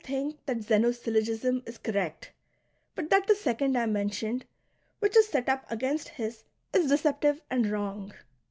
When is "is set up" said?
5.15-5.63